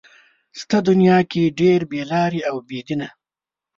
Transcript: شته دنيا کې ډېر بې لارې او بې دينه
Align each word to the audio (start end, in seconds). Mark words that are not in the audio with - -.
شته 0.59 0.77
دنيا 0.89 1.17
کې 1.31 1.53
ډېر 1.59 1.79
بې 1.89 2.01
لارې 2.11 2.41
او 2.49 2.57
بې 2.67 2.79
دينه 2.87 3.07